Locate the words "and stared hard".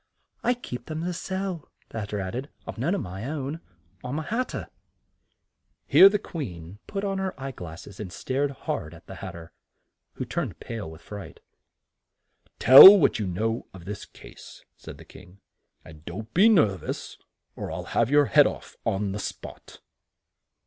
7.99-8.95